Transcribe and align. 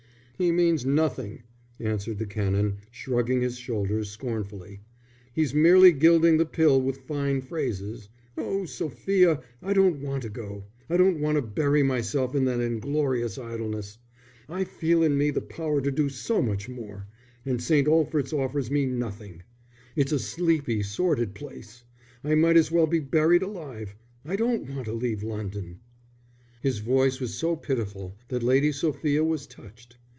"He 0.43 0.51
means 0.51 0.87
nothing," 0.87 1.43
answered 1.79 2.17
the 2.17 2.25
Canon, 2.25 2.77
shrugging 2.89 3.41
his 3.41 3.59
shoulders 3.59 4.09
scornfully. 4.09 4.79
"He's 5.35 5.53
merely 5.53 5.91
gilding 5.91 6.37
the 6.37 6.47
pill 6.47 6.81
with 6.81 7.01
fine 7.05 7.41
phrases. 7.41 8.09
Oh, 8.35 8.65
Sophia, 8.65 9.43
I 9.61 9.73
don't 9.73 10.01
want 10.01 10.23
to 10.23 10.29
go. 10.29 10.63
I 10.89 10.97
don't 10.97 11.19
want 11.19 11.35
to 11.35 11.43
bury 11.43 11.83
myself 11.83 12.33
in 12.33 12.43
that 12.45 12.59
inglorious 12.59 13.37
idleness. 13.37 13.99
I 14.49 14.63
feel 14.63 15.03
in 15.03 15.15
me 15.15 15.29
the 15.29 15.41
power 15.43 15.79
to 15.79 15.91
do 15.91 16.09
so 16.09 16.41
much 16.41 16.67
more, 16.67 17.05
and 17.45 17.61
St. 17.61 17.87
Olphert's 17.87 18.33
offers 18.33 18.71
me 18.71 18.87
nothing. 18.87 19.43
It's 19.95 20.11
a 20.11 20.17
sleepy, 20.17 20.81
sordid 20.81 21.35
place. 21.35 21.83
I 22.23 22.33
might 22.33 22.57
as 22.57 22.71
well 22.71 22.87
be 22.87 22.99
buried 22.99 23.43
alive. 23.43 23.93
I 24.25 24.37
don't 24.37 24.67
want 24.67 24.85
to 24.85 24.93
leave 24.93 25.21
London." 25.21 25.81
His 26.61 26.79
voice 26.79 27.19
was 27.19 27.35
so 27.35 27.55
pitiful 27.55 28.17
that 28.29 28.41
Lady 28.41 28.71
Sophia 28.71 29.23
was 29.23 29.45
touched. 29.45 29.97